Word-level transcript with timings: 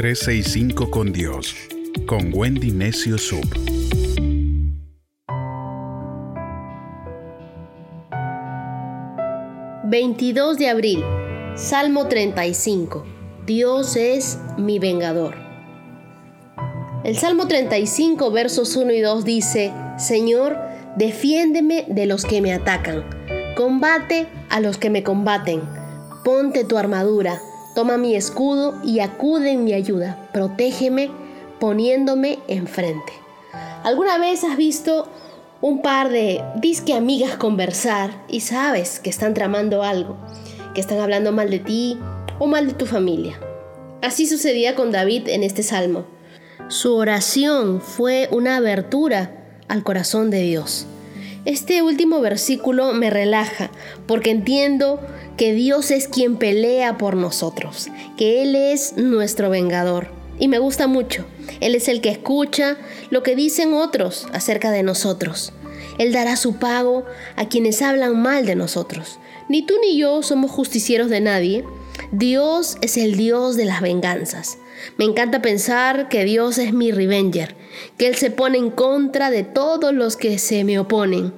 365 0.00 0.90
con 0.90 1.12
Dios, 1.12 1.54
con 2.06 2.30
Wendy 2.32 2.70
Necio 2.70 3.18
Sub. 3.18 3.44
...22 9.84 10.56
de 10.56 10.68
abril... 10.70 11.04
...Salmo 11.54 12.06
35... 12.06 13.04
...Dios 13.44 13.94
es 13.96 14.38
mi 14.56 14.78
vengador... 14.78 15.34
El 17.04 17.18
Salmo 17.18 17.46
35 17.46 18.30
versos 18.30 18.76
1 18.76 18.92
y 18.92 19.00
2 19.02 19.24
dice... 19.26 19.70
...Señor, 19.98 20.56
defiéndeme 20.96 21.84
de 21.88 22.06
los 22.06 22.24
que 22.24 22.40
me 22.40 22.54
atacan... 22.54 23.04
...combate 23.54 24.28
a 24.48 24.60
los 24.60 24.78
que 24.78 24.88
me 24.88 25.02
combaten... 25.02 25.60
...ponte 26.24 26.64
tu 26.64 26.78
armadura 26.78 27.42
Toma 27.74 27.96
mi 27.96 28.14
escudo 28.16 28.74
y 28.84 29.00
acude 29.00 29.52
en 29.52 29.64
mi 29.64 29.72
ayuda. 29.72 30.28
Protégeme 30.32 31.10
poniéndome 31.60 32.38
enfrente. 32.48 33.12
¿Alguna 33.84 34.18
vez 34.18 34.44
has 34.44 34.56
visto 34.56 35.08
un 35.60 35.82
par 35.82 36.08
de 36.08 36.42
disque 36.56 36.94
amigas 36.94 37.36
conversar 37.36 38.10
y 38.28 38.40
sabes 38.40 38.98
que 38.98 39.10
están 39.10 39.34
tramando 39.34 39.82
algo, 39.82 40.16
que 40.74 40.80
están 40.80 41.00
hablando 41.00 41.32
mal 41.32 41.50
de 41.50 41.58
ti 41.60 41.98
o 42.38 42.46
mal 42.46 42.66
de 42.66 42.74
tu 42.74 42.86
familia? 42.86 43.38
Así 44.02 44.26
sucedía 44.26 44.74
con 44.74 44.90
David 44.90 45.28
en 45.28 45.42
este 45.44 45.62
salmo. 45.62 46.06
Su 46.68 46.96
oración 46.96 47.80
fue 47.80 48.28
una 48.32 48.56
abertura 48.56 49.32
al 49.68 49.82
corazón 49.82 50.30
de 50.30 50.40
Dios. 50.42 50.86
Este 51.44 51.82
último 51.82 52.20
versículo 52.20 52.92
me 52.92 53.10
relaja 53.10 53.70
porque 54.06 54.30
entiendo 54.30 55.00
que 55.36 55.52
Dios 55.52 55.90
es 55.90 56.08
quien 56.08 56.36
pelea 56.36 56.98
por 56.98 57.16
nosotros, 57.16 57.88
que 58.16 58.42
Él 58.42 58.54
es 58.54 58.96
nuestro 58.96 59.50
vengador. 59.50 60.08
Y 60.38 60.48
me 60.48 60.58
gusta 60.58 60.86
mucho. 60.86 61.26
Él 61.60 61.74
es 61.74 61.88
el 61.88 62.00
que 62.00 62.08
escucha 62.10 62.78
lo 63.10 63.22
que 63.22 63.36
dicen 63.36 63.74
otros 63.74 64.26
acerca 64.32 64.70
de 64.70 64.82
nosotros. 64.82 65.52
Él 65.98 66.12
dará 66.12 66.36
su 66.36 66.56
pago 66.56 67.04
a 67.36 67.48
quienes 67.48 67.82
hablan 67.82 68.20
mal 68.20 68.46
de 68.46 68.54
nosotros. 68.54 69.18
Ni 69.48 69.66
tú 69.66 69.74
ni 69.82 69.98
yo 69.98 70.22
somos 70.22 70.50
justicieros 70.50 71.10
de 71.10 71.20
nadie. 71.20 71.64
Dios 72.10 72.78
es 72.80 72.96
el 72.96 73.16
Dios 73.16 73.56
de 73.56 73.66
las 73.66 73.82
venganzas. 73.82 74.56
Me 74.96 75.04
encanta 75.04 75.42
pensar 75.42 76.08
que 76.08 76.24
Dios 76.24 76.56
es 76.56 76.72
mi 76.72 76.90
revenger, 76.90 77.54
que 77.98 78.06
Él 78.06 78.14
se 78.14 78.30
pone 78.30 78.56
en 78.56 78.70
contra 78.70 79.30
de 79.30 79.42
todos 79.42 79.92
los 79.92 80.16
que 80.16 80.38
se 80.38 80.64
me 80.64 80.78
oponen 80.78 81.34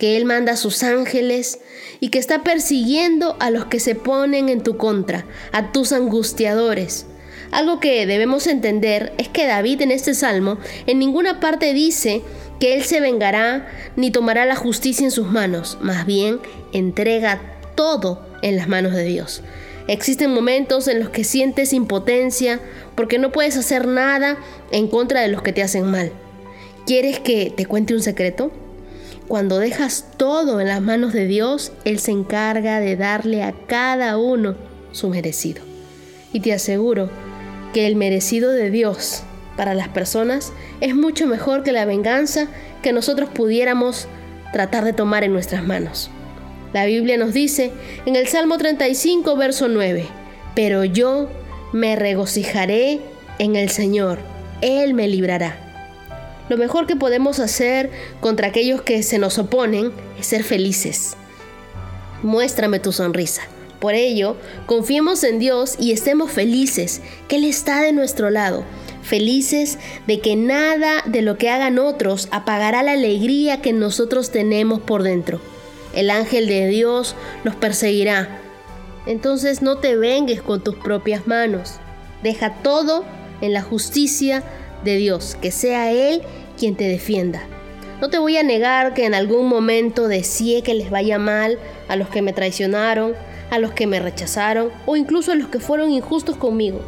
que 0.00 0.16
Él 0.16 0.24
manda 0.24 0.52
a 0.52 0.56
sus 0.56 0.82
ángeles 0.82 1.60
y 2.00 2.08
que 2.08 2.18
está 2.18 2.42
persiguiendo 2.42 3.36
a 3.38 3.50
los 3.50 3.66
que 3.66 3.78
se 3.78 3.94
ponen 3.94 4.48
en 4.48 4.62
tu 4.62 4.78
contra, 4.78 5.26
a 5.52 5.72
tus 5.72 5.92
angustiadores. 5.92 7.04
Algo 7.50 7.80
que 7.80 8.06
debemos 8.06 8.46
entender 8.46 9.12
es 9.18 9.28
que 9.28 9.46
David 9.46 9.82
en 9.82 9.90
este 9.90 10.14
salmo 10.14 10.56
en 10.86 10.98
ninguna 10.98 11.38
parte 11.38 11.74
dice 11.74 12.22
que 12.58 12.74
Él 12.74 12.84
se 12.84 13.00
vengará 13.00 13.68
ni 13.94 14.10
tomará 14.10 14.46
la 14.46 14.56
justicia 14.56 15.04
en 15.04 15.10
sus 15.10 15.26
manos, 15.26 15.76
más 15.82 16.06
bien 16.06 16.40
entrega 16.72 17.42
todo 17.74 18.26
en 18.40 18.56
las 18.56 18.68
manos 18.68 18.94
de 18.94 19.04
Dios. 19.04 19.42
Existen 19.86 20.32
momentos 20.32 20.88
en 20.88 20.98
los 20.98 21.10
que 21.10 21.24
sientes 21.24 21.74
impotencia 21.74 22.58
porque 22.94 23.18
no 23.18 23.32
puedes 23.32 23.58
hacer 23.58 23.86
nada 23.86 24.38
en 24.72 24.88
contra 24.88 25.20
de 25.20 25.28
los 25.28 25.42
que 25.42 25.52
te 25.52 25.62
hacen 25.62 25.84
mal. 25.84 26.10
¿Quieres 26.86 27.20
que 27.20 27.52
te 27.54 27.66
cuente 27.66 27.92
un 27.92 28.00
secreto? 28.00 28.50
Cuando 29.30 29.60
dejas 29.60 30.06
todo 30.16 30.60
en 30.60 30.66
las 30.66 30.82
manos 30.82 31.12
de 31.12 31.24
Dios, 31.24 31.70
Él 31.84 32.00
se 32.00 32.10
encarga 32.10 32.80
de 32.80 32.96
darle 32.96 33.44
a 33.44 33.52
cada 33.52 34.18
uno 34.18 34.56
su 34.90 35.08
merecido. 35.08 35.62
Y 36.32 36.40
te 36.40 36.52
aseguro 36.52 37.10
que 37.72 37.86
el 37.86 37.94
merecido 37.94 38.50
de 38.50 38.72
Dios 38.72 39.22
para 39.56 39.74
las 39.74 39.86
personas 39.86 40.52
es 40.80 40.96
mucho 40.96 41.28
mejor 41.28 41.62
que 41.62 41.70
la 41.70 41.84
venganza 41.84 42.48
que 42.82 42.92
nosotros 42.92 43.30
pudiéramos 43.32 44.08
tratar 44.52 44.84
de 44.84 44.94
tomar 44.94 45.22
en 45.22 45.32
nuestras 45.32 45.64
manos. 45.64 46.10
La 46.72 46.84
Biblia 46.86 47.16
nos 47.16 47.32
dice 47.32 47.70
en 48.06 48.16
el 48.16 48.26
Salmo 48.26 48.58
35, 48.58 49.36
verso 49.36 49.68
9, 49.68 50.08
pero 50.56 50.82
yo 50.82 51.30
me 51.72 51.94
regocijaré 51.94 52.98
en 53.38 53.54
el 53.54 53.70
Señor, 53.70 54.18
Él 54.60 54.92
me 54.92 55.06
librará. 55.06 55.69
Lo 56.50 56.56
mejor 56.56 56.88
que 56.88 56.96
podemos 56.96 57.38
hacer 57.38 57.90
contra 58.20 58.48
aquellos 58.48 58.82
que 58.82 59.04
se 59.04 59.20
nos 59.20 59.38
oponen 59.38 59.92
es 60.18 60.26
ser 60.26 60.42
felices. 60.42 61.14
Muéstrame 62.24 62.80
tu 62.80 62.90
sonrisa. 62.90 63.42
Por 63.78 63.94
ello, 63.94 64.36
confiemos 64.66 65.22
en 65.22 65.38
Dios 65.38 65.76
y 65.78 65.92
estemos 65.92 66.32
felices, 66.32 67.02
que 67.28 67.36
Él 67.36 67.44
está 67.44 67.82
de 67.82 67.92
nuestro 67.92 68.30
lado, 68.30 68.64
felices 69.00 69.78
de 70.08 70.18
que 70.18 70.34
nada 70.34 71.04
de 71.06 71.22
lo 71.22 71.38
que 71.38 71.50
hagan 71.50 71.78
otros 71.78 72.26
apagará 72.32 72.82
la 72.82 72.92
alegría 72.94 73.62
que 73.62 73.72
nosotros 73.72 74.32
tenemos 74.32 74.80
por 74.80 75.04
dentro. 75.04 75.40
El 75.94 76.10
ángel 76.10 76.48
de 76.48 76.66
Dios 76.66 77.14
nos 77.44 77.54
perseguirá. 77.54 78.40
Entonces 79.06 79.62
no 79.62 79.78
te 79.78 79.94
vengues 79.94 80.42
con 80.42 80.64
tus 80.64 80.74
propias 80.74 81.28
manos. 81.28 81.74
Deja 82.24 82.54
todo 82.54 83.04
en 83.40 83.52
la 83.52 83.62
justicia 83.62 84.42
de 84.84 84.96
Dios, 84.96 85.36
que 85.40 85.50
sea 85.50 85.92
Él 85.92 86.22
quien 86.58 86.76
te 86.76 86.84
defienda. 86.84 87.42
No 88.00 88.08
te 88.08 88.18
voy 88.18 88.36
a 88.36 88.42
negar 88.42 88.94
que 88.94 89.04
en 89.04 89.14
algún 89.14 89.46
momento 89.46 90.08
deseé 90.08 90.62
que 90.62 90.74
les 90.74 90.90
vaya 90.90 91.18
mal 91.18 91.58
a 91.88 91.96
los 91.96 92.08
que 92.08 92.22
me 92.22 92.32
traicionaron, 92.32 93.14
a 93.50 93.58
los 93.58 93.72
que 93.72 93.86
me 93.86 94.00
rechazaron 94.00 94.70
o 94.86 94.96
incluso 94.96 95.32
a 95.32 95.34
los 95.34 95.48
que 95.48 95.60
fueron 95.60 95.90
injustos 95.90 96.36
conmigo, 96.36 96.80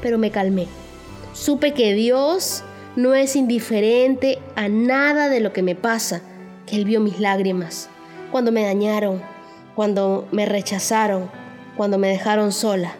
pero 0.00 0.16
me 0.16 0.30
calmé. 0.30 0.66
Supe 1.34 1.74
que 1.74 1.92
Dios 1.92 2.62
no 2.96 3.14
es 3.14 3.36
indiferente 3.36 4.38
a 4.56 4.68
nada 4.68 5.28
de 5.28 5.40
lo 5.40 5.52
que 5.52 5.62
me 5.62 5.74
pasa, 5.74 6.22
que 6.66 6.76
Él 6.76 6.84
vio 6.84 7.00
mis 7.00 7.20
lágrimas, 7.20 7.90
cuando 8.30 8.52
me 8.52 8.64
dañaron, 8.64 9.20
cuando 9.74 10.26
me 10.32 10.46
rechazaron, 10.46 11.28
cuando 11.76 11.98
me 11.98 12.08
dejaron 12.08 12.52
sola. 12.52 12.94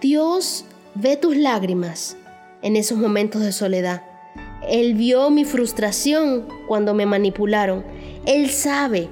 Dios 0.00 0.64
ve 0.94 1.16
tus 1.16 1.36
lágrimas 1.36 2.16
en 2.62 2.76
esos 2.76 2.98
momentos 2.98 3.42
de 3.42 3.52
soledad. 3.52 4.02
Él 4.68 4.94
vio 4.94 5.30
mi 5.30 5.44
frustración 5.44 6.46
cuando 6.66 6.94
me 6.94 7.06
manipularon. 7.06 7.84
Él 8.26 8.50
sabe. 8.50 9.08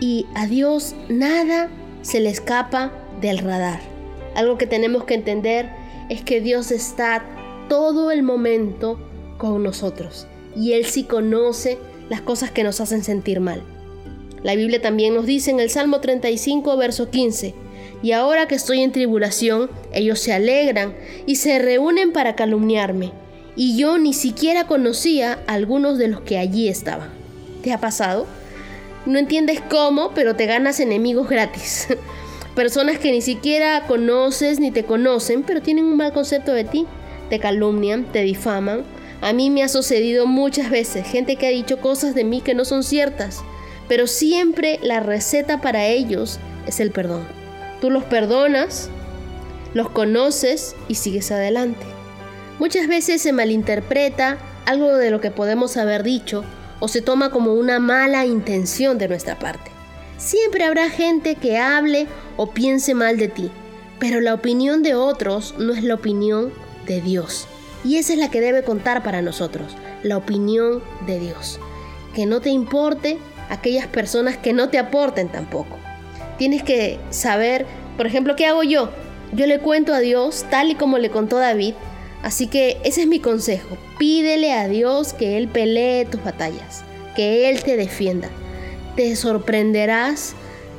Y 0.00 0.26
a 0.34 0.46
Dios 0.46 0.94
nada 1.08 1.68
se 2.02 2.20
le 2.20 2.30
escapa 2.30 2.92
del 3.20 3.38
radar. 3.38 3.80
Algo 4.34 4.58
que 4.58 4.66
tenemos 4.66 5.04
que 5.04 5.14
entender 5.14 5.70
es 6.08 6.22
que 6.22 6.40
Dios 6.40 6.70
está 6.70 7.24
todo 7.68 8.10
el 8.10 8.22
momento 8.22 8.98
con 9.38 9.62
nosotros. 9.62 10.26
Y 10.54 10.72
Él 10.72 10.84
sí 10.84 11.04
conoce 11.04 11.78
las 12.08 12.20
cosas 12.20 12.50
que 12.50 12.64
nos 12.64 12.80
hacen 12.80 13.02
sentir 13.02 13.40
mal. 13.40 13.62
La 14.42 14.54
Biblia 14.56 14.82
también 14.82 15.14
nos 15.14 15.26
dice 15.26 15.50
en 15.50 15.60
el 15.60 15.70
Salmo 15.70 16.00
35, 16.00 16.76
verso 16.76 17.10
15, 17.10 17.54
y 18.02 18.12
ahora 18.12 18.48
que 18.48 18.56
estoy 18.56 18.80
en 18.80 18.90
tribulación, 18.90 19.70
ellos 19.92 20.18
se 20.18 20.32
alegran 20.32 20.94
y 21.26 21.36
se 21.36 21.58
reúnen 21.60 22.12
para 22.12 22.34
calumniarme. 22.34 23.12
Y 23.54 23.76
yo 23.76 23.98
ni 23.98 24.12
siquiera 24.12 24.66
conocía 24.66 25.38
a 25.46 25.52
algunos 25.54 25.98
de 25.98 26.08
los 26.08 26.22
que 26.22 26.38
allí 26.38 26.68
estaban. 26.68 27.10
¿Te 27.62 27.72
ha 27.72 27.78
pasado? 27.78 28.26
No 29.06 29.18
entiendes 29.18 29.60
cómo, 29.60 30.12
pero 30.14 30.34
te 30.34 30.46
ganas 30.46 30.80
enemigos 30.80 31.28
gratis. 31.28 31.88
Personas 32.56 32.98
que 32.98 33.12
ni 33.12 33.20
siquiera 33.20 33.86
conoces 33.86 34.58
ni 34.58 34.70
te 34.70 34.84
conocen, 34.84 35.42
pero 35.42 35.62
tienen 35.62 35.84
un 35.84 35.96
mal 35.96 36.12
concepto 36.12 36.52
de 36.52 36.64
ti. 36.64 36.86
Te 37.30 37.38
calumnian, 37.38 38.10
te 38.10 38.22
difaman. 38.22 38.84
A 39.20 39.32
mí 39.32 39.50
me 39.50 39.62
ha 39.62 39.68
sucedido 39.68 40.26
muchas 40.26 40.70
veces 40.70 41.06
gente 41.06 41.36
que 41.36 41.46
ha 41.46 41.50
dicho 41.50 41.80
cosas 41.80 42.14
de 42.14 42.24
mí 42.24 42.40
que 42.40 42.54
no 42.54 42.64
son 42.64 42.82
ciertas, 42.82 43.44
pero 43.92 44.06
siempre 44.06 44.80
la 44.82 45.00
receta 45.00 45.60
para 45.60 45.84
ellos 45.84 46.40
es 46.66 46.80
el 46.80 46.92
perdón. 46.92 47.26
Tú 47.82 47.90
los 47.90 48.04
perdonas, 48.04 48.88
los 49.74 49.90
conoces 49.90 50.74
y 50.88 50.94
sigues 50.94 51.30
adelante. 51.30 51.84
Muchas 52.58 52.88
veces 52.88 53.20
se 53.20 53.34
malinterpreta 53.34 54.38
algo 54.64 54.96
de 54.96 55.10
lo 55.10 55.20
que 55.20 55.30
podemos 55.30 55.76
haber 55.76 56.04
dicho 56.04 56.42
o 56.80 56.88
se 56.88 57.02
toma 57.02 57.30
como 57.30 57.52
una 57.52 57.80
mala 57.80 58.24
intención 58.24 58.96
de 58.96 59.08
nuestra 59.08 59.38
parte. 59.38 59.70
Siempre 60.16 60.64
habrá 60.64 60.88
gente 60.88 61.34
que 61.34 61.58
hable 61.58 62.06
o 62.38 62.50
piense 62.52 62.94
mal 62.94 63.18
de 63.18 63.28
ti, 63.28 63.50
pero 63.98 64.22
la 64.22 64.32
opinión 64.32 64.82
de 64.82 64.94
otros 64.94 65.54
no 65.58 65.74
es 65.74 65.84
la 65.84 65.96
opinión 65.96 66.50
de 66.86 67.02
Dios. 67.02 67.46
Y 67.84 67.98
esa 67.98 68.14
es 68.14 68.18
la 68.18 68.30
que 68.30 68.40
debe 68.40 68.64
contar 68.64 69.02
para 69.02 69.20
nosotros, 69.20 69.76
la 70.02 70.16
opinión 70.16 70.82
de 71.06 71.20
Dios. 71.20 71.60
Que 72.14 72.24
no 72.24 72.40
te 72.40 72.48
importe 72.48 73.18
aquellas 73.52 73.86
personas 73.86 74.38
que 74.38 74.54
no 74.54 74.70
te 74.70 74.78
aporten 74.78 75.28
tampoco. 75.28 75.78
Tienes 76.38 76.62
que 76.62 76.98
saber, 77.10 77.66
por 77.98 78.06
ejemplo, 78.06 78.34
¿qué 78.34 78.46
hago 78.46 78.62
yo? 78.62 78.90
Yo 79.32 79.46
le 79.46 79.58
cuento 79.58 79.92
a 79.92 80.00
Dios 80.00 80.46
tal 80.50 80.70
y 80.70 80.74
como 80.74 80.96
le 80.96 81.10
contó 81.10 81.36
David. 81.36 81.74
Así 82.22 82.46
que 82.46 82.78
ese 82.82 83.02
es 83.02 83.06
mi 83.06 83.20
consejo. 83.20 83.76
Pídele 83.98 84.52
a 84.52 84.68
Dios 84.68 85.12
que 85.12 85.36
Él 85.36 85.48
pelee 85.48 86.06
tus 86.06 86.24
batallas, 86.24 86.82
que 87.14 87.50
Él 87.50 87.62
te 87.62 87.76
defienda. 87.76 88.30
Te 88.96 89.14
sorprenderás 89.16 90.34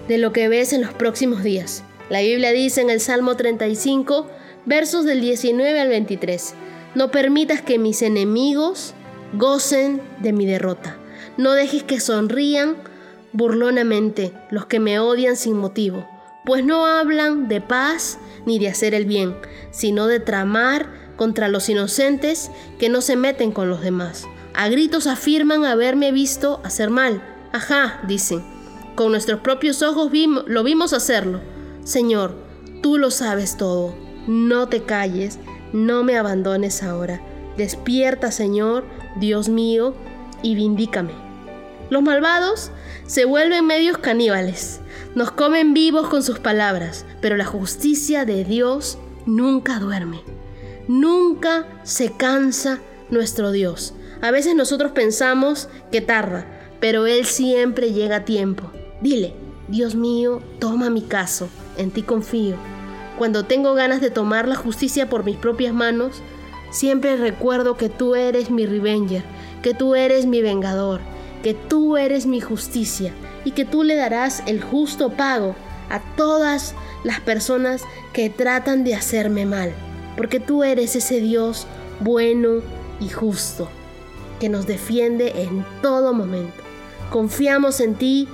de 0.08 0.18
lo 0.18 0.34
que 0.34 0.48
ves 0.48 0.74
en 0.74 0.82
los 0.82 0.94
próximos 0.94 1.44
días. 1.44 1.84
La 2.10 2.22
Biblia 2.22 2.52
dice 2.52 2.82
en 2.82 2.90
el 2.90 3.00
Salmo 3.00 3.36
35, 3.36 4.28
versos 4.66 5.06
del 5.06 5.22
19 5.22 5.80
al 5.80 5.90
23, 5.90 6.56
no 6.96 7.12
permitas 7.12 7.62
que 7.62 7.78
mis 7.78 8.02
enemigos 8.02 8.96
gocen 9.34 10.02
de 10.22 10.34
mi 10.34 10.46
derrota. 10.46 10.98
No 11.38 11.54
dejes 11.54 11.84
que 11.84 12.00
sonrían 12.00 12.76
burlonamente 13.32 14.34
los 14.52 14.68
que 14.68 14.80
me 14.80 15.00
odian 15.00 15.36
sin 15.36 15.58
motivo, 15.58 16.08
pues 16.46 16.64
no 16.64 16.86
hablan 16.86 17.48
de 17.48 17.62
paz 17.62 18.20
ni 18.46 18.60
de 18.60 18.68
hacer 18.68 18.94
el 18.94 19.06
bien, 19.06 19.36
sino 19.72 20.08
de 20.08 20.20
tramar 20.20 20.88
contra 21.16 21.48
los 21.48 21.70
inocentes 21.70 22.52
que 22.80 22.90
no 22.90 23.02
se 23.02 23.16
meten 23.16 23.52
con 23.52 23.70
los 23.70 23.82
demás. 23.82 24.28
A 24.54 24.70
gritos 24.70 25.08
afirman 25.08 25.66
haberme 25.66 26.12
visto 26.12 26.62
hacer 26.64 26.90
mal. 26.90 27.24
Ajá, 27.52 28.02
dicen, 28.08 28.44
con 28.96 29.12
nuestros 29.12 29.40
propios 29.40 29.82
ojos 29.82 30.12
lo 30.46 30.64
vimos 30.64 30.94
hacerlo. 30.94 31.42
Señor, 31.84 32.36
tú 32.82 32.98
lo 32.98 33.10
sabes 33.10 33.58
todo. 33.58 33.96
No 34.28 34.70
te 34.70 34.84
calles, 34.84 35.40
no 35.74 36.04
me 36.04 36.18
abandones 36.18 36.84
ahora. 36.84 37.22
Despierta, 37.58 38.32
Señor, 38.32 38.86
Dios 39.20 39.50
mío, 39.50 39.96
y 40.44 40.56
vindícame. 40.56 41.23
Los 41.94 42.02
malvados 42.02 42.72
se 43.06 43.26
vuelven 43.26 43.68
medios 43.68 44.00
caníbales, 44.00 44.80
nos 45.14 45.30
comen 45.30 45.76
vivos 45.76 46.10
con 46.10 46.24
sus 46.24 46.40
palabras, 46.40 47.06
pero 47.22 47.38
la 47.38 47.46
justicia 47.46 48.26
de 48.26 48.44
Dios 48.44 48.98
nunca 49.28 49.78
duerme, 49.78 50.22
nunca 50.88 51.68
se 51.84 52.12
cansa 52.12 52.80
nuestro 53.12 53.52
Dios. 53.52 53.94
A 54.24 54.32
veces 54.32 54.56
nosotros 54.56 54.94
pensamos 54.94 55.70
que 55.92 56.02
tarda, 56.02 56.48
pero 56.80 57.06
Él 57.06 57.26
siempre 57.26 57.94
llega 57.94 58.16
a 58.16 58.26
tiempo. 58.26 58.72
Dile, 59.00 59.36
Dios 59.68 59.94
mío, 59.94 60.42
toma 60.58 60.90
mi 60.90 61.04
caso, 61.04 61.48
en 61.78 61.92
ti 61.92 62.02
confío. 62.02 62.56
Cuando 63.20 63.46
tengo 63.46 63.76
ganas 63.76 64.02
de 64.02 64.10
tomar 64.10 64.48
la 64.48 64.56
justicia 64.56 65.10
por 65.10 65.24
mis 65.24 65.38
propias 65.38 65.76
manos, 65.76 66.24
siempre 66.72 67.18
recuerdo 67.18 67.78
que 67.78 67.90
tú 67.90 68.16
eres 68.16 68.50
mi 68.50 68.66
revenger, 68.66 69.24
que 69.62 69.76
tú 69.76 69.94
eres 69.94 70.26
mi 70.26 70.42
vengador, 70.42 71.13
que 71.44 71.54
tú 71.54 71.98
eres 71.98 72.26
mi 72.26 72.40
justicia 72.40 73.14
y 73.46 73.52
que 73.52 73.66
tú 73.66 73.84
le 73.84 73.96
darás 73.96 74.42
el 74.48 74.62
justo 74.62 75.12
pago 75.12 75.56
a 75.90 76.00
todas 76.16 76.74
las 77.04 77.20
personas 77.20 77.84
que 78.14 78.30
tratan 78.30 78.84
de 78.84 78.96
hacerme 78.96 79.46
mal, 79.46 79.74
porque 80.18 80.40
tú 80.40 80.64
eres 80.64 80.96
ese 80.96 81.20
Dios 81.20 81.68
bueno 82.00 82.62
y 83.00 83.10
justo 83.10 83.70
que 84.40 84.50
nos 84.50 84.66
defiende 84.66 85.44
en 85.44 85.66
todo 85.82 86.14
momento. 86.14 86.64
Confiamos 87.12 87.80
en 87.82 87.96
ti 87.96 88.28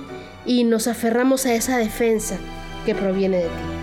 y 0.46 0.64
nos 0.64 0.86
aferramos 0.86 1.44
a 1.46 1.54
esa 1.54 1.76
defensa 1.76 2.38
que 2.86 2.94
proviene 2.94 3.38
de 3.38 3.48
ti. 3.48 3.79